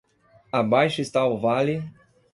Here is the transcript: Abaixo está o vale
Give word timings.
Abaixo 0.51 0.99
está 0.99 1.23
o 1.23 1.37
vale 1.39 1.83